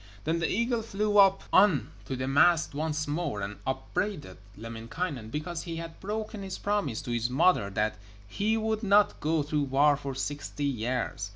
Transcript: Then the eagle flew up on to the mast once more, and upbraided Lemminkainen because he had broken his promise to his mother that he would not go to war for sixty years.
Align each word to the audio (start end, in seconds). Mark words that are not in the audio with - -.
Then 0.23 0.39
the 0.39 0.49
eagle 0.49 0.81
flew 0.81 1.19
up 1.19 1.43
on 1.53 1.91
to 2.05 2.15
the 2.15 2.27
mast 2.27 2.73
once 2.73 3.07
more, 3.07 3.39
and 3.41 3.57
upbraided 3.67 4.37
Lemminkainen 4.57 5.29
because 5.29 5.61
he 5.61 5.75
had 5.75 5.99
broken 5.99 6.41
his 6.41 6.57
promise 6.57 7.03
to 7.03 7.11
his 7.11 7.29
mother 7.29 7.69
that 7.69 7.99
he 8.27 8.57
would 8.57 8.81
not 8.81 9.19
go 9.19 9.43
to 9.43 9.61
war 9.61 9.95
for 9.95 10.15
sixty 10.15 10.65
years. 10.65 11.29